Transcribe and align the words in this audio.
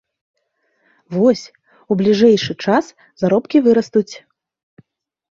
Вось, 1.15 1.43
у 1.93 1.97
бліжэйшы 1.99 2.55
час 2.67 2.85
заробкі 3.25 3.57
вырастуць. 3.67 4.13